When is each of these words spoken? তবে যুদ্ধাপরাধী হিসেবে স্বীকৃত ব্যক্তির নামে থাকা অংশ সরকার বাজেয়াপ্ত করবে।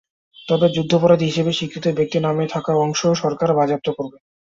তবে 0.47 0.67
যুদ্ধাপরাধী 0.69 1.25
হিসেবে 1.25 1.51
স্বীকৃত 1.53 1.85
ব্যক্তির 1.97 2.21
নামে 2.21 2.45
থাকা 2.47 2.71
অংশ 2.77 3.01
সরকার 3.21 3.49
বাজেয়াপ্ত 3.57 3.87
করবে। 3.97 4.17